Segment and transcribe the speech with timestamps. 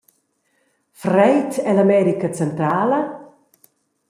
[1.01, 2.99] Freid ella America centrala?